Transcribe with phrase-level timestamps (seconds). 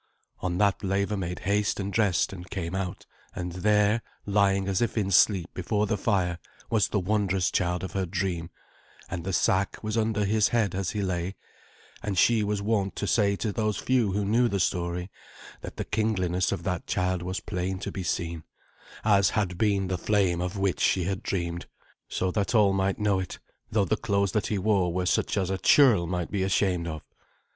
[0.39, 3.05] On that Leva made haste and dressed and came out,
[3.35, 6.39] and there, lying as if in sleep before the fire,
[6.71, 8.49] was the wondrous child of her dream,
[9.11, 11.35] and the sack was under his head as he lay;
[12.01, 15.11] and she was wont to say to those few who knew the story,
[15.61, 18.43] that the kingliness of that child was plain to be seen,
[19.05, 21.67] as had been the flame of which she had dreamed,
[22.09, 23.37] so that all might know it,
[23.69, 27.03] though the clothes that he wore were such as a churl might be ashamed of.